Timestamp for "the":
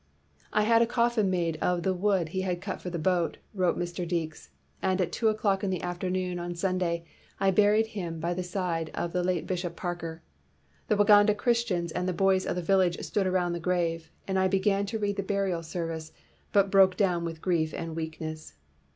1.83-1.93, 2.89-2.97, 5.69-5.83, 8.33-8.41, 9.13-9.21, 10.87-10.95, 12.09-12.13, 12.55-12.63, 13.53-13.59, 15.17-15.21